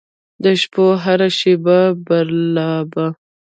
د 0.43 0.45
شپو 0.61 0.85
هره 1.03 1.29
شیبه 1.39 1.77
برالبه 2.05 3.05